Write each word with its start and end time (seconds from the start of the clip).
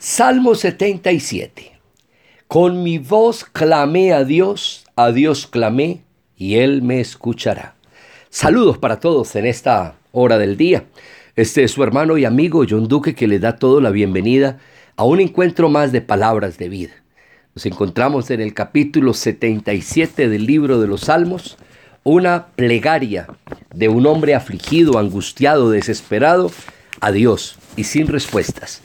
Salmo 0.00 0.54
77. 0.54 1.72
Con 2.46 2.84
mi 2.84 2.98
voz 2.98 3.44
clamé 3.44 4.12
a 4.12 4.22
Dios, 4.22 4.84
a 4.94 5.10
Dios 5.10 5.48
clamé 5.48 6.02
y 6.36 6.54
Él 6.54 6.82
me 6.82 7.00
escuchará. 7.00 7.74
Saludos 8.30 8.78
para 8.78 9.00
todos 9.00 9.34
en 9.34 9.44
esta 9.44 9.96
hora 10.12 10.38
del 10.38 10.56
día. 10.56 10.84
Este 11.34 11.64
es 11.64 11.72
su 11.72 11.82
hermano 11.82 12.16
y 12.16 12.24
amigo 12.24 12.64
John 12.68 12.86
Duque 12.86 13.16
que 13.16 13.26
le 13.26 13.40
da 13.40 13.56
todo 13.56 13.80
la 13.80 13.90
bienvenida 13.90 14.60
a 14.94 15.02
un 15.02 15.18
encuentro 15.18 15.68
más 15.68 15.90
de 15.90 16.00
palabras 16.00 16.58
de 16.58 16.68
vida. 16.68 16.92
Nos 17.56 17.66
encontramos 17.66 18.30
en 18.30 18.40
el 18.40 18.54
capítulo 18.54 19.14
77 19.14 20.28
del 20.28 20.46
libro 20.46 20.80
de 20.80 20.86
los 20.86 21.00
Salmos, 21.02 21.58
una 22.04 22.46
plegaria 22.54 23.26
de 23.74 23.88
un 23.88 24.06
hombre 24.06 24.36
afligido, 24.36 24.96
angustiado, 24.96 25.70
desesperado 25.70 26.52
a 27.00 27.10
Dios 27.10 27.57
y 27.78 27.84
sin 27.84 28.08
respuestas. 28.08 28.82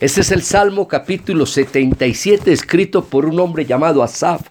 Este 0.00 0.20
es 0.20 0.30
el 0.30 0.42
Salmo 0.42 0.86
capítulo 0.86 1.46
77 1.46 2.52
escrito 2.52 3.04
por 3.04 3.26
un 3.26 3.40
hombre 3.40 3.64
llamado 3.64 4.04
Asaf, 4.04 4.42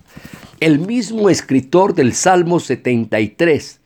el 0.59 0.79
mismo 0.79 1.29
escritor 1.29 1.95
del 1.95 2.13
Salmo 2.13 2.59
73. 2.59 3.79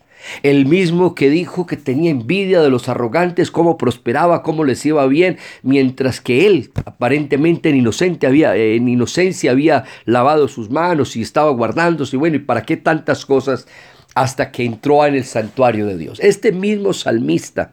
El 0.43 0.65
mismo 0.65 1.15
que 1.15 1.29
dijo 1.29 1.65
que 1.65 1.77
tenía 1.77 2.11
envidia 2.11 2.61
de 2.61 2.70
los 2.70 2.89
arrogantes, 2.89 3.51
cómo 3.51 3.77
prosperaba, 3.77 4.43
cómo 4.43 4.65
les 4.65 4.85
iba 4.85 5.05
bien, 5.07 5.37
mientras 5.61 6.20
que 6.20 6.45
él, 6.45 6.71
aparentemente 6.85 7.70
en, 7.70 7.77
inocente 7.77 8.27
había, 8.27 8.55
en 8.55 8.89
inocencia, 8.89 9.51
había 9.51 9.85
lavado 10.05 10.48
sus 10.48 10.70
manos 10.70 11.15
y 11.15 11.21
estaba 11.21 11.51
guardándose. 11.51 12.17
Bueno, 12.17 12.35
¿y 12.35 12.39
para 12.39 12.63
qué 12.63 12.76
tantas 12.77 13.26
cosas? 13.26 13.67
Hasta 14.15 14.51
que 14.51 14.65
entró 14.65 15.05
en 15.05 15.15
el 15.15 15.23
santuario 15.23 15.85
de 15.85 15.98
Dios. 15.98 16.20
Este 16.20 16.51
mismo 16.51 16.93
salmista 16.93 17.71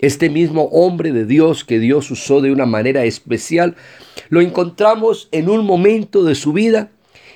este 0.00 0.30
mismo 0.30 0.64
hombre 0.72 1.12
de 1.12 1.24
Dios 1.24 1.64
que 1.64 1.78
Dios 1.78 2.10
usó 2.10 2.40
de 2.40 2.52
una 2.52 2.66
manera 2.66 3.04
especial, 3.04 3.76
lo 4.28 4.40
encontramos 4.40 5.28
en 5.32 5.48
un 5.48 5.64
momento 5.64 6.24
de 6.24 6.34
su 6.34 6.52
vida, 6.52 6.90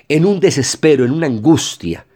en 0.09 0.27
un 0.27 0.41
desespero, 0.41 1.05
en 1.05 1.13
una 1.13 1.27
angustia, 1.27 2.07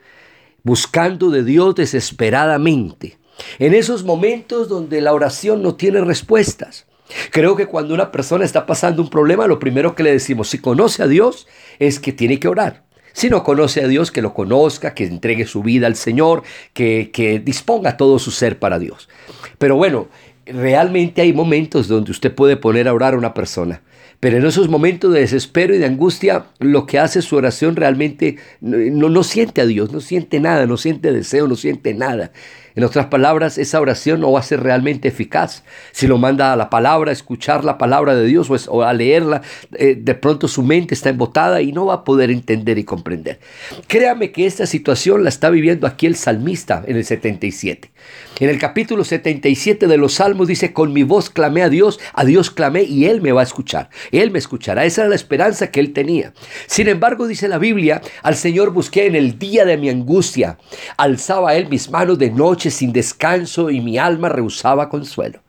buscando 0.62 1.30
de 1.30 1.44
Dios 1.44 1.74
desesperadamente. 1.74 3.18
En 3.58 3.74
esos 3.74 4.04
momentos 4.04 4.68
donde 4.68 5.00
la 5.00 5.12
oración 5.12 5.62
no 5.62 5.74
tiene 5.74 6.00
respuestas. 6.00 6.86
Creo 7.30 7.54
que 7.54 7.66
cuando 7.66 7.94
una 7.94 8.10
persona 8.10 8.44
está 8.44 8.66
pasando 8.66 9.02
un 9.02 9.10
problema, 9.10 9.46
lo 9.46 9.58
primero 9.58 9.94
que 9.94 10.02
le 10.02 10.12
decimos, 10.12 10.48
si 10.48 10.58
conoce 10.58 11.02
a 11.02 11.06
Dios, 11.06 11.46
es 11.78 12.00
que 12.00 12.12
tiene 12.12 12.40
que 12.40 12.48
orar. 12.48 12.84
Si 13.12 13.30
no 13.30 13.44
conoce 13.44 13.82
a 13.82 13.88
Dios, 13.88 14.10
que 14.10 14.20
lo 14.20 14.34
conozca, 14.34 14.92
que 14.92 15.04
entregue 15.04 15.46
su 15.46 15.62
vida 15.62 15.86
al 15.86 15.96
Señor, 15.96 16.42
que, 16.74 17.10
que 17.12 17.38
disponga 17.38 17.96
todo 17.96 18.18
su 18.18 18.30
ser 18.30 18.58
para 18.58 18.78
Dios. 18.78 19.08
Pero 19.58 19.76
bueno, 19.76 20.08
realmente 20.46 21.22
hay 21.22 21.32
momentos 21.32 21.88
donde 21.88 22.10
usted 22.10 22.34
puede 22.34 22.56
poner 22.56 22.88
a 22.88 22.94
orar 22.94 23.14
a 23.14 23.18
una 23.18 23.34
persona. 23.34 23.82
Pero 24.20 24.38
en 24.38 24.46
esos 24.46 24.68
momentos 24.68 25.12
de 25.12 25.20
desespero 25.20 25.74
y 25.74 25.78
de 25.78 25.86
angustia, 25.86 26.46
lo 26.58 26.86
que 26.86 26.98
hace 26.98 27.20
su 27.22 27.36
oración 27.36 27.76
realmente 27.76 28.36
no, 28.60 29.22
siente 29.22 29.60
a 29.60 29.66
Dios, 29.66 29.92
no 29.92 30.00
siente 30.00 30.40
nada, 30.40 30.66
no 30.66 30.76
siente 30.76 31.12
deseo, 31.12 31.46
no 31.48 31.56
siente 31.56 31.92
nada. 31.92 32.32
En 32.74 32.84
otras 32.84 33.06
palabras, 33.06 33.56
esa 33.56 33.80
oración 33.80 34.20
no 34.20 34.32
va 34.32 34.40
a 34.40 34.42
ser 34.42 34.62
realmente 34.62 35.08
eficaz. 35.08 35.64
Si 35.92 36.06
lo 36.06 36.18
manda 36.18 36.52
a 36.52 36.56
la 36.56 36.68
palabra, 36.68 37.10
a 37.10 37.12
escuchar 37.12 37.64
la 37.64 37.78
palabra 37.78 38.14
de 38.14 38.26
Dios 38.26 38.50
o 38.68 38.82
a 38.82 38.92
leerla, 38.92 39.40
eh, 39.72 39.96
de 39.98 40.14
pronto 40.14 40.46
su 40.46 40.62
mente 40.62 40.94
está 40.94 41.08
embotada 41.08 41.62
y 41.62 41.72
no 41.72 41.86
va 41.86 41.94
a 41.94 42.04
poder 42.04 42.30
entender 42.30 42.76
y 42.78 42.84
comprender. 42.84 43.40
Créame 43.86 44.30
que 44.30 44.44
esta 44.44 44.66
situación 44.66 45.22
la 45.22 45.30
está 45.30 45.48
viviendo 45.48 45.86
aquí 45.86 46.06
el 46.06 46.16
salmista 46.16 46.84
en 46.86 46.96
el 46.96 47.04
77. 47.06 47.90
En 48.38 48.50
el 48.50 48.58
capítulo 48.58 49.04
77 49.04 49.86
de 49.86 49.96
los 49.96 50.14
Salmos 50.14 50.46
dice, 50.46 50.74
con 50.74 50.92
mi 50.92 51.02
voz 51.02 51.30
clamé 51.30 51.62
a 51.62 51.70
Dios, 51.70 51.98
a 52.12 52.26
Dios 52.26 52.50
clamé 52.50 52.82
y 52.82 53.06
Él 53.06 53.22
me 53.22 53.32
va 53.32 53.40
a 53.40 53.44
escuchar. 53.44 53.88
Él 54.12 54.30
me 54.30 54.38
escuchará. 54.38 54.84
Esa 54.84 55.02
era 55.02 55.10
la 55.10 55.16
esperanza 55.16 55.70
que 55.70 55.80
Él 55.80 55.92
tenía. 55.92 56.32
Sin 56.66 56.88
embargo, 56.88 57.26
dice 57.26 57.48
la 57.48 57.58
Biblia, 57.58 58.00
al 58.22 58.36
Señor 58.36 58.70
busqué 58.70 59.06
en 59.06 59.14
el 59.14 59.38
día 59.38 59.64
de 59.64 59.76
mi 59.76 59.88
angustia. 59.88 60.58
Alzaba 60.96 61.54
Él 61.54 61.68
mis 61.68 61.90
manos 61.90 62.18
de 62.18 62.30
noche 62.30 62.70
sin 62.70 62.92
descanso 62.92 63.70
y 63.70 63.80
mi 63.80 63.98
alma 63.98 64.28
rehusaba 64.28 64.88
consuelo. 64.88 65.40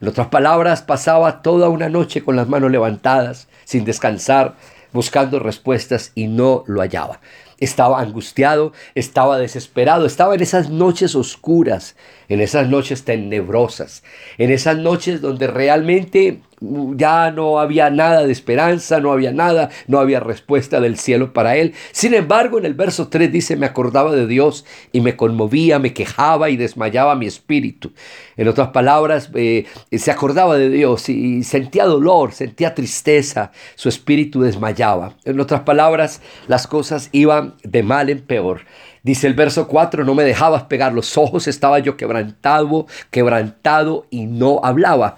En 0.00 0.08
otras 0.08 0.28
palabras, 0.28 0.82
pasaba 0.82 1.42
toda 1.42 1.68
una 1.68 1.88
noche 1.88 2.22
con 2.22 2.36
las 2.36 2.48
manos 2.48 2.70
levantadas, 2.70 3.48
sin 3.64 3.84
descansar, 3.84 4.56
buscando 4.92 5.38
respuestas 5.38 6.12
y 6.14 6.26
no 6.26 6.64
lo 6.66 6.80
hallaba. 6.80 7.20
Estaba 7.58 8.00
angustiado, 8.00 8.72
estaba 8.94 9.38
desesperado, 9.38 10.04
estaba 10.04 10.34
en 10.34 10.42
esas 10.42 10.68
noches 10.68 11.14
oscuras, 11.14 11.96
en 12.28 12.40
esas 12.40 12.68
noches 12.68 13.04
tenebrosas, 13.04 14.02
en 14.38 14.50
esas 14.50 14.78
noches 14.78 15.20
donde 15.20 15.46
realmente 15.46 16.40
ya 16.60 17.30
no 17.30 17.58
había 17.58 17.90
nada 17.90 18.24
de 18.24 18.32
esperanza, 18.32 19.00
no 19.00 19.12
había 19.12 19.32
nada, 19.32 19.70
no 19.86 19.98
había 19.98 20.20
respuesta 20.20 20.80
del 20.80 20.98
cielo 20.98 21.32
para 21.32 21.56
él. 21.56 21.74
Sin 21.92 22.14
embargo, 22.14 22.58
en 22.58 22.64
el 22.64 22.74
verso 22.74 23.08
3 23.08 23.30
dice, 23.30 23.56
me 23.56 23.66
acordaba 23.66 24.14
de 24.14 24.26
Dios 24.26 24.64
y 24.92 25.00
me 25.00 25.16
conmovía, 25.16 25.78
me 25.78 25.92
quejaba 25.92 26.48
y 26.48 26.56
desmayaba 26.56 27.14
mi 27.14 27.26
espíritu. 27.26 27.92
En 28.36 28.48
otras 28.48 28.68
palabras, 28.68 29.30
eh, 29.34 29.66
se 29.92 30.10
acordaba 30.10 30.56
de 30.56 30.70
Dios 30.70 31.08
y 31.08 31.42
sentía 31.42 31.84
dolor, 31.84 32.32
sentía 32.32 32.74
tristeza, 32.74 33.52
su 33.74 33.88
espíritu 33.88 34.40
desmayaba. 34.40 35.16
En 35.24 35.40
otras 35.40 35.60
palabras, 35.62 36.22
las 36.48 36.66
cosas 36.66 37.10
iban 37.12 37.54
de 37.62 37.82
mal 37.82 38.08
en 38.08 38.20
peor. 38.20 38.62
Dice 39.06 39.28
el 39.28 39.34
verso 39.34 39.68
4, 39.68 40.04
no 40.04 40.16
me 40.16 40.24
dejabas 40.24 40.64
pegar 40.64 40.92
los 40.92 41.16
ojos, 41.16 41.46
estaba 41.46 41.78
yo 41.78 41.96
quebrantado, 41.96 42.88
quebrantado 43.12 44.08
y 44.10 44.26
no 44.26 44.60
hablaba. 44.64 45.14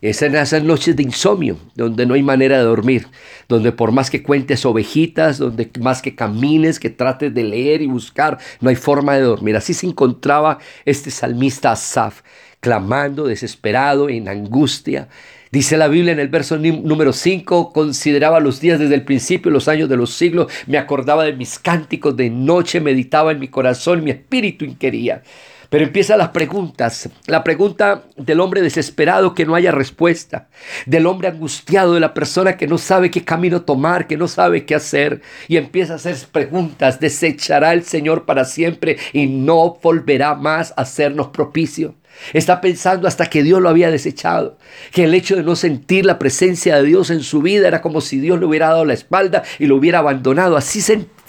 Es 0.00 0.22
en 0.22 0.36
esas 0.36 0.62
noches 0.62 0.94
de 0.94 1.02
insomnio, 1.02 1.56
donde 1.74 2.06
no 2.06 2.14
hay 2.14 2.22
manera 2.22 2.58
de 2.58 2.62
dormir, 2.62 3.08
donde 3.48 3.72
por 3.72 3.90
más 3.90 4.10
que 4.10 4.22
cuentes 4.22 4.64
ovejitas, 4.64 5.38
donde 5.38 5.68
más 5.80 6.02
que 6.02 6.14
camines, 6.14 6.78
que 6.78 6.90
trates 6.90 7.34
de 7.34 7.42
leer 7.42 7.82
y 7.82 7.88
buscar, 7.88 8.38
no 8.60 8.68
hay 8.68 8.76
forma 8.76 9.16
de 9.16 9.22
dormir. 9.22 9.56
Así 9.56 9.74
se 9.74 9.88
encontraba 9.88 10.58
este 10.84 11.10
salmista 11.10 11.72
Asaf, 11.72 12.22
clamando, 12.60 13.24
desesperado, 13.24 14.08
en 14.08 14.28
angustia. 14.28 15.08
Dice 15.52 15.76
la 15.76 15.86
Biblia 15.86 16.14
en 16.14 16.18
el 16.18 16.28
verso 16.28 16.56
número 16.56 17.12
5, 17.12 17.74
consideraba 17.74 18.40
los 18.40 18.58
días 18.58 18.78
desde 18.78 18.94
el 18.94 19.04
principio, 19.04 19.50
los 19.50 19.68
años 19.68 19.86
de 19.90 19.98
los 19.98 20.14
siglos, 20.14 20.50
me 20.66 20.78
acordaba 20.78 21.24
de 21.24 21.34
mis 21.34 21.58
cánticos 21.58 22.16
de 22.16 22.30
noche, 22.30 22.80
meditaba 22.80 23.32
en 23.32 23.38
mi 23.38 23.48
corazón, 23.48 24.02
mi 24.02 24.12
espíritu 24.12 24.64
inquería. 24.64 25.22
Pero 25.72 25.84
empiezan 25.84 26.18
las 26.18 26.28
preguntas. 26.28 27.08
La 27.26 27.42
pregunta 27.42 28.02
del 28.18 28.40
hombre 28.40 28.60
desesperado 28.60 29.34
que 29.34 29.46
no 29.46 29.54
haya 29.54 29.72
respuesta. 29.72 30.48
Del 30.84 31.06
hombre 31.06 31.28
angustiado, 31.28 31.94
de 31.94 32.00
la 32.00 32.12
persona 32.12 32.58
que 32.58 32.66
no 32.66 32.76
sabe 32.76 33.10
qué 33.10 33.24
camino 33.24 33.62
tomar, 33.62 34.06
que 34.06 34.18
no 34.18 34.28
sabe 34.28 34.66
qué 34.66 34.74
hacer. 34.74 35.22
Y 35.48 35.56
empieza 35.56 35.94
a 35.94 35.96
hacer 35.96 36.14
preguntas. 36.30 37.00
¿Desechará 37.00 37.72
el 37.72 37.84
Señor 37.84 38.26
para 38.26 38.44
siempre 38.44 38.98
y 39.14 39.24
no 39.28 39.78
volverá 39.82 40.34
más 40.34 40.74
a 40.76 40.82
hacernos 40.82 41.28
propicio? 41.28 41.94
Está 42.34 42.60
pensando 42.60 43.08
hasta 43.08 43.30
que 43.30 43.42
Dios 43.42 43.62
lo 43.62 43.70
había 43.70 43.90
desechado, 43.90 44.58
que 44.92 45.04
el 45.04 45.14
hecho 45.14 45.36
de 45.36 45.42
no 45.42 45.56
sentir 45.56 46.04
la 46.04 46.18
presencia 46.18 46.76
de 46.76 46.82
Dios 46.82 47.08
en 47.08 47.22
su 47.22 47.40
vida 47.40 47.66
era 47.66 47.80
como 47.80 48.02
si 48.02 48.20
Dios 48.20 48.38
le 48.38 48.44
hubiera 48.44 48.68
dado 48.68 48.84
la 48.84 48.92
espalda 48.92 49.42
y 49.58 49.66
lo 49.66 49.76
hubiera 49.76 50.00
abandonado. 50.00 50.58
Así 50.58 50.82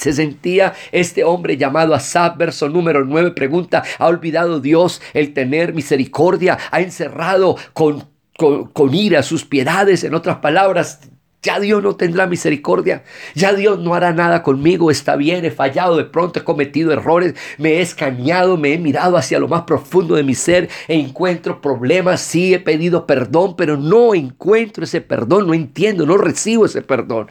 se, 0.03 0.13
sentía 0.13 0.73
este 0.91 1.23
hombre 1.23 1.57
llamado 1.57 1.93
Asaf, 1.93 2.37
verso 2.37 2.69
número 2.69 3.05
9, 3.05 3.31
pregunta, 3.31 3.83
¿ha 3.97 4.07
olvidado 4.07 4.59
Dios 4.59 5.01
el 5.13 5.33
tener 5.33 5.73
misericordia? 5.73 6.57
¿Ha 6.71 6.81
encerrado 6.81 7.55
con, 7.73 8.05
con, 8.37 8.93
ira 8.93 9.23
sus 9.23 9.45
piedades? 9.45 10.03
En 10.03 10.13
otras 10.13 10.37
palabras, 10.37 10.99
ya 11.41 11.59
Dios 11.59 11.83
no 11.83 11.95
tendrá 11.95 12.25
misericordia. 12.25 13.03
Ya 13.35 13.53
Dios 13.53 13.79
no 13.79 13.93
hará 13.93 14.13
nada 14.13 14.43
conmigo. 14.43 14.89
Está 14.91 15.15
bien, 15.15 15.43
he 15.43 15.51
fallado, 15.51 15.97
de 15.97 16.05
pronto 16.05 16.39
he 16.39 16.43
cometido 16.43 16.91
errores, 16.93 17.35
me 17.57 17.73
he 17.73 17.81
escaneado, 17.81 18.57
me 18.57 18.73
he 18.73 18.79
mirado 18.79 19.17
hacia 19.17 19.39
lo 19.39 19.49
más 19.49 19.63
profundo 19.63 20.15
de 20.15 20.23
mi 20.23 20.35
ser 20.35 20.69
e 20.87 20.95
encuentro 20.95 21.61
problemas. 21.61 22.21
Sí, 22.21 22.53
he 22.53 22.59
pedido 22.59 23.05
perdón, 23.05 23.55
pero 23.57 23.75
no 23.77 24.15
encuentro 24.15 24.85
ese 24.85 25.01
perdón, 25.01 25.47
no 25.47 25.53
entiendo, 25.53 26.05
no 26.05 26.17
recibo 26.17 26.65
ese 26.65 26.81
perdón. 26.81 27.27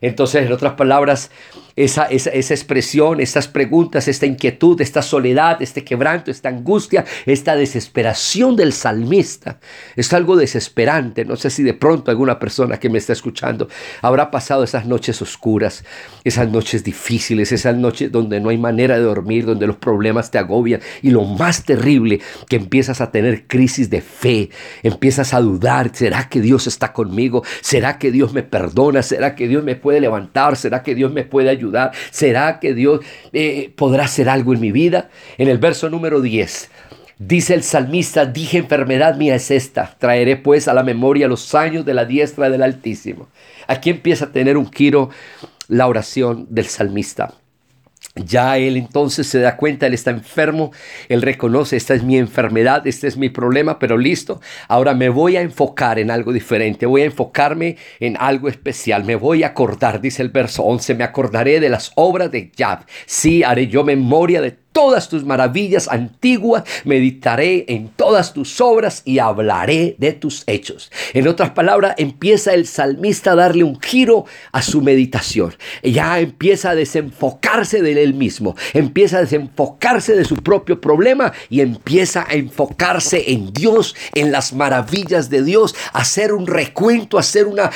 Entonces, 0.00 0.44
en 0.44 0.52
otras 0.52 0.74
palabras, 0.74 1.30
esa, 1.76 2.04
esa, 2.04 2.54
expresión, 2.54 3.20
estas 3.20 3.48
preguntas, 3.48 4.06
esta 4.06 4.26
inquietud, 4.26 4.80
esta 4.80 5.02
soledad, 5.02 5.60
este 5.60 5.82
quebranto, 5.84 6.30
esta 6.30 6.48
angustia, 6.48 7.04
esta 7.26 7.56
desesperación 7.56 8.54
del 8.54 8.72
salmista, 8.72 9.58
es 9.96 10.12
algo 10.12 10.36
desesperante. 10.36 11.24
No 11.24 11.36
sé 11.36 11.50
si 11.50 11.62
de 11.62 11.74
pronto 11.74 12.10
alguna 12.10 12.38
persona 12.38 12.78
que 12.78 12.88
me 12.88 12.98
está 12.98 13.12
escuchando 13.12 13.68
habrá 14.02 14.30
pasado 14.30 14.62
esas 14.62 14.86
noches 14.86 15.20
oscuras, 15.20 15.84
esas 16.22 16.48
noches 16.48 16.84
difíciles, 16.84 17.50
esas 17.50 17.76
noches 17.76 18.12
donde 18.12 18.40
no 18.40 18.50
hay 18.50 18.58
manera 18.58 18.96
de 18.96 19.02
dormir, 19.02 19.44
donde 19.44 19.66
los 19.66 19.76
problemas 19.76 20.30
te 20.30 20.38
agobian 20.38 20.80
y 21.02 21.10
lo 21.10 21.24
más 21.24 21.64
terrible, 21.64 22.20
que 22.48 22.56
empiezas 22.56 23.00
a 23.00 23.10
tener 23.10 23.46
crisis 23.46 23.90
de 23.90 24.00
fe, 24.00 24.50
empiezas 24.82 25.34
a 25.34 25.40
dudar, 25.40 25.90
¿será 25.94 26.28
que 26.28 26.40
Dios 26.40 26.66
está 26.66 26.92
conmigo? 26.92 27.42
¿Será 27.60 27.98
que 27.98 28.12
Dios 28.12 28.32
me 28.32 28.42
perdona? 28.42 29.02
¿Será 29.02 29.34
que 29.34 29.48
Dios 29.48 29.64
me 29.64 29.74
puede 29.74 30.00
levantar? 30.00 30.56
¿Será 30.56 30.82
que 30.82 30.94
Dios 30.94 31.12
me 31.12 31.24
puede 31.24 31.50
ayudar? 31.50 31.63
¿Será 32.10 32.60
que 32.60 32.74
Dios 32.74 33.00
eh, 33.32 33.72
podrá 33.76 34.04
hacer 34.04 34.28
algo 34.28 34.52
en 34.54 34.60
mi 34.60 34.72
vida? 34.72 35.10
En 35.38 35.48
el 35.48 35.58
verso 35.58 35.90
número 35.90 36.20
10. 36.20 36.70
Dice 37.18 37.54
el 37.54 37.62
salmista, 37.62 38.26
dije 38.26 38.58
enfermedad 38.58 39.16
mía 39.16 39.36
es 39.36 39.52
esta, 39.52 39.94
traeré 39.98 40.36
pues 40.36 40.66
a 40.66 40.74
la 40.74 40.82
memoria 40.82 41.28
los 41.28 41.54
años 41.54 41.84
de 41.84 41.94
la 41.94 42.04
diestra 42.04 42.50
del 42.50 42.62
Altísimo. 42.62 43.28
Aquí 43.68 43.90
empieza 43.90 44.26
a 44.26 44.32
tener 44.32 44.56
un 44.56 44.70
giro 44.70 45.10
la 45.68 45.86
oración 45.86 46.46
del 46.50 46.66
salmista. 46.66 47.34
Ya 48.16 48.58
él 48.58 48.76
entonces 48.76 49.26
se 49.26 49.40
da 49.40 49.56
cuenta, 49.56 49.88
él 49.88 49.94
está 49.94 50.12
enfermo, 50.12 50.70
él 51.08 51.20
reconoce, 51.20 51.76
esta 51.76 51.94
es 51.94 52.04
mi 52.04 52.16
enfermedad, 52.16 52.86
este 52.86 53.08
es 53.08 53.16
mi 53.16 53.28
problema, 53.28 53.80
pero 53.80 53.98
listo, 53.98 54.40
ahora 54.68 54.94
me 54.94 55.08
voy 55.08 55.36
a 55.36 55.40
enfocar 55.40 55.98
en 55.98 56.12
algo 56.12 56.32
diferente, 56.32 56.86
voy 56.86 57.02
a 57.02 57.06
enfocarme 57.06 57.76
en 57.98 58.16
algo 58.20 58.48
especial, 58.48 59.02
me 59.02 59.16
voy 59.16 59.42
a 59.42 59.48
acordar, 59.48 60.00
dice 60.00 60.22
el 60.22 60.28
verso 60.28 60.62
11, 60.62 60.94
me 60.94 61.02
acordaré 61.02 61.58
de 61.58 61.68
las 61.68 61.90
obras 61.96 62.30
de 62.30 62.52
Yahweh, 62.54 62.84
sí, 63.04 63.42
haré 63.42 63.66
yo 63.66 63.82
memoria 63.82 64.40
de 64.40 64.63
todas 64.74 65.08
tus 65.08 65.24
maravillas 65.24 65.88
antiguas, 65.88 66.64
meditaré 66.84 67.64
en 67.68 67.88
todas 67.88 68.34
tus 68.34 68.60
obras 68.60 69.02
y 69.04 69.20
hablaré 69.20 69.94
de 69.98 70.12
tus 70.12 70.42
hechos. 70.48 70.90
En 71.14 71.28
otras 71.28 71.50
palabras, 71.50 71.94
empieza 71.96 72.52
el 72.52 72.66
salmista 72.66 73.32
a 73.32 73.36
darle 73.36 73.62
un 73.62 73.80
giro 73.80 74.26
a 74.50 74.62
su 74.62 74.82
meditación. 74.82 75.54
Ya 75.82 76.18
empieza 76.18 76.70
a 76.70 76.74
desenfocarse 76.74 77.82
de 77.82 78.02
él 78.02 78.14
mismo, 78.14 78.56
empieza 78.72 79.18
a 79.18 79.20
desenfocarse 79.20 80.16
de 80.16 80.24
su 80.24 80.36
propio 80.38 80.80
problema 80.80 81.32
y 81.48 81.60
empieza 81.60 82.26
a 82.28 82.34
enfocarse 82.34 83.30
en 83.30 83.52
Dios, 83.52 83.94
en 84.12 84.32
las 84.32 84.52
maravillas 84.52 85.30
de 85.30 85.44
Dios, 85.44 85.76
hacer 85.92 86.32
un 86.32 86.48
recuento, 86.48 87.16
hacer 87.16 87.46
una, 87.46 87.70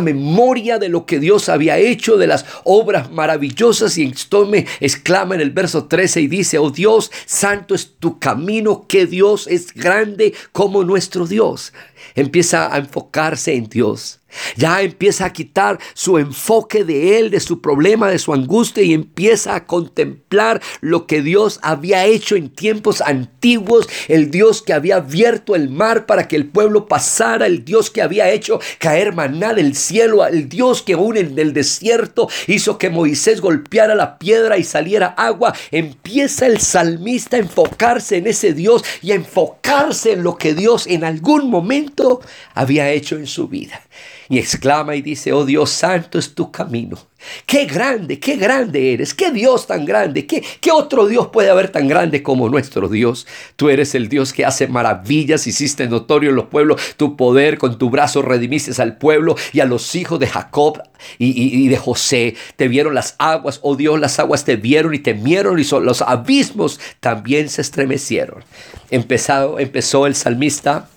memoria 0.00 0.78
de 0.78 0.88
lo 0.88 1.06
que 1.06 1.20
Dios 1.20 1.48
había 1.48 1.78
hecho, 1.78 2.16
de 2.16 2.26
las 2.26 2.44
obras 2.64 3.12
maravillosas 3.12 3.96
y 3.96 4.06
esto 4.06 4.44
me 4.44 4.66
exclama 4.80 5.36
en 5.36 5.40
el 5.40 5.50
verso 5.50 5.84
3 5.84 5.99
y 6.20 6.28
dice, 6.28 6.58
oh 6.58 6.70
Dios, 6.70 7.10
santo 7.26 7.74
es 7.74 7.94
tu 7.98 8.18
camino, 8.18 8.86
que 8.88 9.06
Dios 9.06 9.46
es 9.46 9.74
grande 9.74 10.34
como 10.52 10.84
nuestro 10.84 11.26
Dios. 11.26 11.72
Empieza 12.14 12.72
a 12.74 12.78
enfocarse 12.78 13.54
en 13.54 13.68
Dios. 13.68 14.19
Ya 14.56 14.82
empieza 14.82 15.26
a 15.26 15.32
quitar 15.32 15.78
su 15.94 16.18
enfoque 16.18 16.84
de 16.84 17.18
él, 17.18 17.30
de 17.30 17.40
su 17.40 17.60
problema, 17.60 18.10
de 18.10 18.18
su 18.18 18.32
angustia 18.32 18.82
y 18.82 18.92
empieza 18.92 19.54
a 19.54 19.66
contemplar 19.66 20.60
lo 20.80 21.06
que 21.06 21.22
Dios 21.22 21.58
había 21.62 22.06
hecho 22.06 22.36
en 22.36 22.50
tiempos 22.50 23.00
antiguos, 23.00 23.88
el 24.08 24.30
Dios 24.30 24.62
que 24.62 24.72
había 24.72 24.96
abierto 24.96 25.54
el 25.54 25.68
mar 25.70 26.06
para 26.06 26.28
que 26.28 26.36
el 26.36 26.46
pueblo 26.46 26.86
pasara, 26.86 27.46
el 27.46 27.64
Dios 27.64 27.90
que 27.90 28.02
había 28.02 28.30
hecho 28.30 28.60
caer 28.78 29.14
maná 29.14 29.54
del 29.54 29.74
cielo, 29.74 30.26
el 30.26 30.48
Dios 30.48 30.82
que 30.82 30.94
aún 30.94 31.16
en 31.16 31.38
el 31.38 31.52
desierto 31.52 32.28
hizo 32.46 32.78
que 32.78 32.90
Moisés 32.90 33.40
golpeara 33.40 33.94
la 33.94 34.18
piedra 34.18 34.58
y 34.58 34.64
saliera 34.64 35.08
agua. 35.08 35.54
Empieza 35.70 36.46
el 36.46 36.60
salmista 36.60 37.36
a 37.36 37.40
enfocarse 37.40 38.16
en 38.16 38.26
ese 38.26 38.52
Dios 38.52 38.84
y 39.02 39.12
a 39.12 39.16
enfocarse 39.16 40.12
en 40.12 40.22
lo 40.22 40.36
que 40.36 40.54
Dios 40.54 40.86
en 40.86 41.04
algún 41.04 41.50
momento 41.50 42.20
había 42.54 42.90
hecho 42.90 43.16
en 43.16 43.26
su 43.26 43.48
vida 43.48 43.80
y 44.28 44.38
exclama 44.38 44.94
y 44.94 45.02
dice, 45.02 45.32
oh 45.32 45.44
Dios 45.44 45.70
santo 45.70 46.18
es 46.18 46.34
tu 46.34 46.52
camino. 46.52 46.96
Qué 47.44 47.66
grande, 47.66 48.18
qué 48.18 48.36
grande 48.36 48.94
eres, 48.94 49.12
qué 49.12 49.30
Dios 49.30 49.66
tan 49.66 49.84
grande, 49.84 50.26
qué, 50.26 50.42
qué 50.60 50.70
otro 50.70 51.06
Dios 51.06 51.28
puede 51.28 51.50
haber 51.50 51.70
tan 51.70 51.88
grande 51.88 52.22
como 52.22 52.48
nuestro 52.48 52.88
Dios. 52.88 53.26
Tú 53.56 53.68
eres 53.68 53.94
el 53.94 54.08
Dios 54.08 54.32
que 54.32 54.44
hace 54.44 54.68
maravillas, 54.68 55.46
hiciste 55.46 55.88
notorio 55.88 56.30
en 56.30 56.36
los 56.36 56.46
pueblos 56.46 56.80
tu 56.96 57.16
poder, 57.16 57.58
con 57.58 57.76
tu 57.76 57.90
brazo 57.90 58.22
redimiste 58.22 58.80
al 58.80 58.98
pueblo 58.98 59.36
y 59.52 59.60
a 59.60 59.64
los 59.64 59.94
hijos 59.96 60.20
de 60.20 60.28
Jacob 60.28 60.80
y, 61.18 61.68
de 61.68 61.76
José. 61.76 62.36
Te 62.56 62.68
vieron 62.68 62.94
las 62.94 63.16
aguas, 63.18 63.58
oh 63.62 63.74
Dios, 63.74 63.98
las 63.98 64.18
aguas 64.20 64.44
te 64.44 64.56
vieron 64.56 64.94
y 64.94 65.00
temieron 65.00 65.58
y 65.58 65.64
los 65.64 66.02
abismos 66.02 66.78
también 67.00 67.48
se 67.48 67.62
estremecieron. 67.62 68.44
Empezado, 68.90 69.58
empezó 69.58 70.06
el 70.06 70.14
salmista 70.14 70.88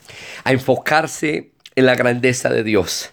a 0.43 0.51
enfocarse 0.51 1.52
en 1.75 1.85
la 1.85 1.95
grandeza 1.95 2.49
de 2.49 2.63
Dios. 2.63 3.11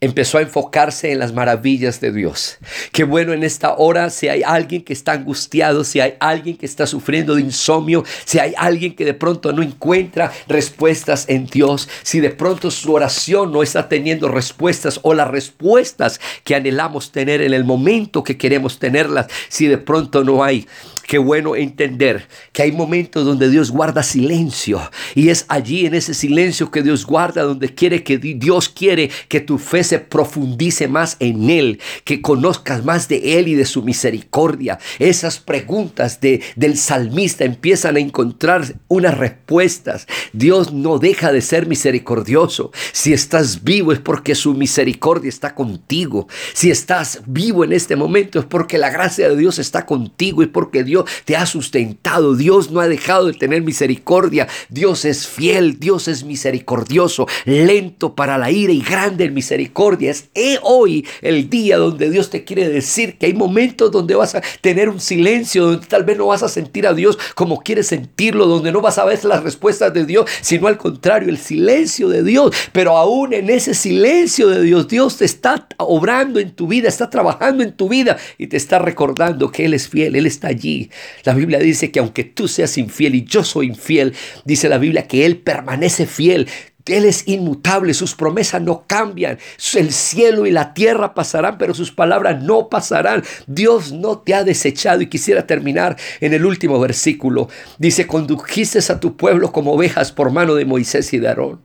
Empezó 0.00 0.38
a 0.38 0.42
enfocarse 0.42 1.12
en 1.12 1.20
las 1.20 1.32
maravillas 1.32 2.00
de 2.00 2.10
Dios. 2.10 2.58
Qué 2.90 3.04
bueno 3.04 3.32
en 3.32 3.44
esta 3.44 3.76
hora 3.76 4.10
si 4.10 4.26
hay 4.26 4.42
alguien 4.42 4.82
que 4.82 4.92
está 4.92 5.12
angustiado, 5.12 5.84
si 5.84 6.00
hay 6.00 6.14
alguien 6.18 6.56
que 6.56 6.66
está 6.66 6.88
sufriendo 6.88 7.36
de 7.36 7.42
insomnio, 7.42 8.04
si 8.24 8.40
hay 8.40 8.52
alguien 8.56 8.96
que 8.96 9.04
de 9.04 9.14
pronto 9.14 9.52
no 9.52 9.62
encuentra 9.62 10.32
respuestas 10.48 11.28
en 11.28 11.46
Dios, 11.46 11.88
si 12.02 12.18
de 12.18 12.30
pronto 12.30 12.72
su 12.72 12.92
oración 12.92 13.52
no 13.52 13.62
está 13.62 13.88
teniendo 13.88 14.26
respuestas 14.26 14.98
o 15.04 15.14
las 15.14 15.28
respuestas 15.28 16.20
que 16.42 16.56
anhelamos 16.56 17.12
tener 17.12 17.40
en 17.40 17.54
el 17.54 17.62
momento 17.62 18.24
que 18.24 18.36
queremos 18.36 18.80
tenerlas, 18.80 19.26
si 19.48 19.68
de 19.68 19.78
pronto 19.78 20.24
no 20.24 20.42
hay 20.42 20.66
Qué 21.06 21.18
bueno 21.18 21.56
entender 21.56 22.28
que 22.52 22.62
hay 22.62 22.72
momentos 22.72 23.24
donde 23.24 23.50
Dios 23.50 23.70
guarda 23.70 24.02
silencio 24.02 24.80
y 25.14 25.28
es 25.28 25.44
allí 25.48 25.86
en 25.86 25.94
ese 25.94 26.14
silencio 26.14 26.70
que 26.70 26.82
Dios 26.82 27.04
guarda 27.04 27.42
donde 27.42 27.74
quiere 27.74 28.02
que 28.04 28.18
Dios 28.18 28.68
quiere 28.68 29.10
que 29.28 29.40
tu 29.40 29.58
fe 29.58 29.84
se 29.84 29.98
profundice 29.98 30.88
más 30.88 31.16
en 31.18 31.50
él, 31.50 31.80
que 32.04 32.22
conozcas 32.22 32.84
más 32.84 33.08
de 33.08 33.38
él 33.38 33.48
y 33.48 33.54
de 33.54 33.64
su 33.64 33.82
misericordia. 33.82 34.78
Esas 34.98 35.38
preguntas 35.38 36.20
de, 36.20 36.40
del 36.56 36.78
salmista 36.78 37.44
empiezan 37.44 37.96
a 37.96 38.00
encontrar 38.00 38.74
unas 38.88 39.16
respuestas. 39.16 40.06
Dios 40.32 40.72
no 40.72 40.98
deja 40.98 41.32
de 41.32 41.40
ser 41.40 41.66
misericordioso. 41.66 42.70
Si 42.92 43.12
estás 43.12 43.64
vivo 43.64 43.92
es 43.92 43.98
porque 43.98 44.34
su 44.34 44.54
misericordia 44.54 45.28
está 45.28 45.54
contigo. 45.54 46.28
Si 46.52 46.70
estás 46.70 47.22
vivo 47.26 47.64
en 47.64 47.72
este 47.72 47.96
momento 47.96 48.38
es 48.38 48.44
porque 48.44 48.78
la 48.78 48.90
gracia 48.90 49.28
de 49.28 49.36
Dios 49.36 49.58
está 49.58 49.84
contigo 49.86 50.42
y 50.42 50.46
porque 50.46 50.84
Dios 50.84 50.91
Dios 50.92 51.06
te 51.24 51.36
ha 51.36 51.46
sustentado, 51.46 52.34
Dios 52.34 52.70
no 52.70 52.80
ha 52.80 52.86
dejado 52.86 53.28
de 53.28 53.32
tener 53.32 53.62
misericordia, 53.62 54.46
Dios 54.68 55.06
es 55.06 55.26
fiel, 55.26 55.78
Dios 55.80 56.06
es 56.06 56.22
misericordioso, 56.22 57.26
lento 57.46 58.14
para 58.14 58.36
la 58.36 58.50
ira 58.50 58.74
y 58.74 58.82
grande 58.82 59.24
en 59.24 59.32
misericordia. 59.32 60.10
Es 60.10 60.28
hoy 60.60 61.06
el 61.22 61.48
día 61.48 61.78
donde 61.78 62.10
Dios 62.10 62.28
te 62.28 62.44
quiere 62.44 62.68
decir 62.68 63.16
que 63.16 63.24
hay 63.24 63.32
momentos 63.32 63.90
donde 63.90 64.14
vas 64.14 64.34
a 64.34 64.42
tener 64.60 64.90
un 64.90 65.00
silencio, 65.00 65.64
donde 65.64 65.86
tal 65.86 66.04
vez 66.04 66.18
no 66.18 66.26
vas 66.26 66.42
a 66.42 66.48
sentir 66.50 66.86
a 66.86 66.92
Dios 66.92 67.18
como 67.34 67.62
quieres 67.62 67.86
sentirlo, 67.86 68.44
donde 68.44 68.70
no 68.70 68.82
vas 68.82 68.98
a 68.98 69.06
ver 69.06 69.24
las 69.24 69.42
respuestas 69.42 69.94
de 69.94 70.04
Dios, 70.04 70.28
sino 70.42 70.66
al 70.66 70.76
contrario, 70.76 71.30
el 71.30 71.38
silencio 71.38 72.10
de 72.10 72.22
Dios. 72.22 72.54
Pero 72.72 72.98
aún 72.98 73.32
en 73.32 73.48
ese 73.48 73.72
silencio 73.72 74.48
de 74.48 74.60
Dios, 74.60 74.88
Dios 74.88 75.16
te 75.16 75.24
está 75.24 75.66
obrando 75.78 76.38
en 76.38 76.50
tu 76.50 76.66
vida, 76.66 76.88
está 76.88 77.08
trabajando 77.08 77.62
en 77.62 77.72
tu 77.72 77.88
vida 77.88 78.18
y 78.36 78.48
te 78.48 78.58
está 78.58 78.78
recordando 78.78 79.50
que 79.50 79.64
Él 79.64 79.72
es 79.72 79.88
fiel, 79.88 80.16
Él 80.16 80.26
está 80.26 80.48
allí 80.48 80.81
la 81.24 81.34
Biblia 81.34 81.58
dice 81.58 81.90
que 81.90 82.00
aunque 82.00 82.24
tú 82.24 82.48
seas 82.48 82.78
infiel 82.78 83.14
y 83.14 83.24
yo 83.24 83.44
soy 83.44 83.66
infiel, 83.66 84.14
dice 84.44 84.68
la 84.68 84.78
Biblia 84.78 85.06
que 85.06 85.26
Él 85.26 85.38
permanece 85.38 86.06
fiel. 86.06 86.48
Él 86.86 87.04
es 87.04 87.28
inmutable, 87.28 87.94
sus 87.94 88.14
promesas 88.14 88.60
no 88.60 88.84
cambian. 88.88 89.38
El 89.74 89.92
cielo 89.92 90.46
y 90.46 90.50
la 90.50 90.74
tierra 90.74 91.14
pasarán, 91.14 91.56
pero 91.56 91.74
sus 91.74 91.92
palabras 91.92 92.42
no 92.42 92.68
pasarán. 92.68 93.22
Dios 93.46 93.92
no 93.92 94.18
te 94.18 94.34
ha 94.34 94.42
desechado. 94.42 95.00
Y 95.00 95.06
quisiera 95.06 95.46
terminar 95.46 95.96
en 96.20 96.32
el 96.32 96.44
último 96.44 96.80
versículo. 96.80 97.48
Dice, 97.78 98.06
condujiste 98.06 98.80
a 98.92 98.98
tu 98.98 99.16
pueblo 99.16 99.52
como 99.52 99.72
ovejas 99.74 100.10
por 100.10 100.32
mano 100.32 100.54
de 100.54 100.64
Moisés 100.64 101.12
y 101.12 101.18
de 101.18 101.28
Aarón. 101.28 101.60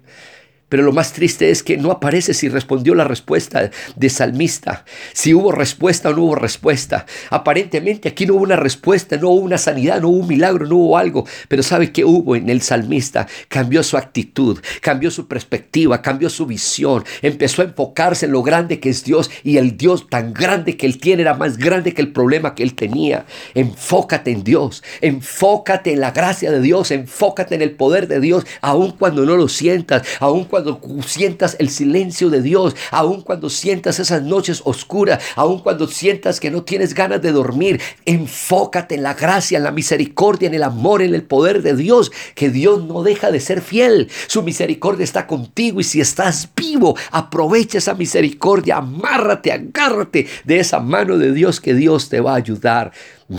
Pero 0.70 0.84
lo 0.84 0.92
más 0.92 1.14
triste 1.14 1.50
es 1.50 1.64
que 1.64 1.78
no 1.78 1.92
aparece 1.92 2.34
si 2.34 2.50
respondió 2.50 2.94
la 2.94 3.06
respuesta 3.06 3.72
de 3.96 4.10
salmista, 4.10 4.84
si 5.14 5.34
hubo 5.34 5.52
respuesta 5.54 6.10
o 6.10 6.14
no 6.14 6.24
hubo 6.24 6.36
respuesta. 6.36 7.06
Aparentemente 7.30 8.10
aquí 8.10 8.26
no 8.26 8.34
hubo 8.34 8.44
una 8.44 8.58
respuesta, 8.58 9.16
no 9.16 9.30
hubo 9.30 9.42
una 9.42 9.58
sanidad, 9.58 10.02
no 10.02 10.10
hubo 10.10 10.18
un 10.18 10.28
milagro, 10.28 10.66
no 10.66 10.76
hubo 10.76 10.98
algo. 10.98 11.26
Pero 11.48 11.64
¿sabe 11.64 11.94
qué 11.94 12.04
hubo 12.04 12.36
en 12.36 12.50
el 12.50 12.62
salmista? 12.62 13.28
Cambió 13.48 13.82
su 13.82 13.96
actitud, 13.96 14.60
cambió 14.82 15.10
su 15.10 15.28
perspectiva, 15.28 16.02
cambió 16.02 16.30
su 16.30 16.46
visión, 16.46 17.06
empezó 17.22 17.62
a 17.62 17.66
enfocarse 17.66 18.26
en 18.26 18.34
lo 18.34 18.44
grande 18.44 18.82
que 18.82 18.90
es 18.90 19.06
Dios 19.06 19.32
y 19.44 19.58
el 19.58 19.78
Dios 19.78 20.10
tan 20.10 20.34
grande 20.34 20.76
que 20.76 20.86
él 20.86 21.00
tiene 21.00 21.22
era 21.22 21.34
más 21.34 21.58
grande 21.58 21.94
que 21.94 22.02
el 22.02 22.12
problema 22.12 22.56
que 22.56 22.64
él 22.64 22.76
tenía. 22.76 23.26
Enfócate 23.54 24.32
en 24.32 24.44
Dios, 24.44 24.84
enfócate 25.00 25.94
en 25.94 26.02
la 26.02 26.12
gracia 26.12 26.52
de 26.52 26.60
Dios, 26.60 26.92
enfócate 26.92 27.56
en 27.56 27.62
el 27.62 27.72
poder 27.72 28.10
de 28.10 28.20
Dios, 28.20 28.46
aun 28.60 28.92
cuando 28.92 29.26
no 29.26 29.38
lo 29.38 29.48
sientas, 29.48 30.06
aun 30.20 30.44
cuando 30.44 30.57
cuando 30.64 30.82
sientas 31.04 31.56
el 31.60 31.70
silencio 31.70 32.32
de 32.32 32.42
Dios, 32.42 32.76
aun 32.90 33.22
cuando 33.22 33.48
sientas 33.50 34.00
esas 34.00 34.24
noches 34.24 34.62
oscuras, 34.66 35.24
aun 35.36 35.60
cuando 35.60 35.88
sientas 35.88 36.40
que 36.40 36.50
no 36.50 36.64
tienes 36.64 36.96
ganas 36.96 37.22
de 37.22 37.32
dormir, 37.32 37.80
enfócate 38.06 38.96
en 38.96 39.04
la 39.04 39.14
gracia, 39.14 39.58
en 39.60 39.64
la 39.64 39.72
misericordia, 39.72 40.48
en 40.48 40.56
el 40.56 40.64
amor, 40.64 41.04
en 41.04 41.14
el 41.14 41.22
poder 41.22 41.62
de 41.62 41.76
Dios, 41.76 42.12
que 42.34 42.50
Dios 42.50 42.84
no 42.86 43.04
deja 43.04 43.30
de 43.30 43.40
ser 43.40 43.62
fiel. 43.62 44.10
Su 44.26 44.42
misericordia 44.42 45.04
está 45.04 45.28
contigo 45.28 45.80
y 45.80 45.84
si 45.84 46.02
estás 46.02 46.50
vivo, 46.56 46.98
aprovecha 47.12 47.78
esa 47.78 47.94
misericordia, 47.94 48.78
amárrate, 48.78 49.52
agárrate 49.52 50.28
de 50.44 50.60
esa 50.60 50.80
mano 50.80 51.20
de 51.20 51.34
Dios 51.34 51.62
que 51.62 51.76
Dios 51.76 52.10
te 52.10 52.20
va 52.20 52.34
a 52.34 52.38
ayudar. 52.38 52.92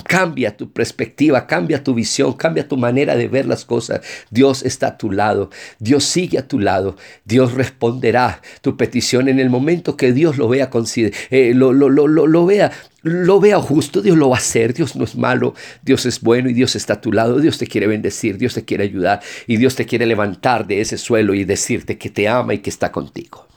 Cambia 0.04 0.57
tu 0.57 0.71
perspectiva, 0.71 1.47
cambia 1.47 1.83
tu 1.83 1.95
visión, 1.95 2.35
cambia 2.35 2.68
tu 2.68 2.76
manera 2.76 3.16
de 3.16 3.26
ver 3.26 3.47
las 3.47 3.64
cosas. 3.64 4.00
Dios 4.30 4.62
está 4.62 4.88
a 4.88 4.99
tu 4.99 5.11
lado, 5.11 5.49
Dios 5.78 6.04
sigue 6.04 6.38
a 6.38 6.47
tu 6.47 6.59
lado, 6.59 6.97
Dios 7.25 7.54
responderá 7.54 8.42
tu 8.61 8.76
petición 8.76 9.28
en 9.28 9.40
el 9.40 9.49
momento 9.49 9.97
que 9.97 10.12
Dios 10.12 10.37
lo 10.37 10.49
vea, 10.49 10.71
eh, 11.30 11.52
lo, 11.54 11.73
lo, 11.73 11.88
lo, 11.88 12.07
lo, 12.07 12.47
vea 12.47 12.71
lo 13.02 13.40
vea 13.40 13.61
justo, 13.61 14.02
Dios 14.02 14.18
lo 14.18 14.28
va 14.28 14.37
a 14.37 14.40
hacer, 14.40 14.75
Dios 14.75 14.95
no 14.95 15.04
es 15.04 15.16
malo, 15.16 15.54
Dios 15.83 16.04
es 16.04 16.21
bueno 16.21 16.50
y 16.50 16.52
Dios 16.52 16.76
está 16.76 16.95
a 16.95 17.00
tu 17.00 17.11
lado, 17.12 17.40
Dios 17.40 17.57
te 17.57 17.66
quiere 17.66 17.87
bendecir, 17.87 18.37
Dios 18.37 18.54
te 18.54 18.64
quiere 18.64 18.85
ayudar 18.85 19.21
y 19.47 19.57
Dios 19.57 19.75
te 19.75 19.87
quiere 19.87 20.04
levantar 20.04 20.66
de 20.66 20.83
ese 20.83 20.99
suelo 20.99 21.33
y 21.33 21.45
decirte 21.45 21.97
que 21.97 22.11
te 22.11 22.28
ama 22.28 22.52
y 22.52 22.59
que 22.59 22.71
está 22.71 22.92
contigo. 22.92 23.47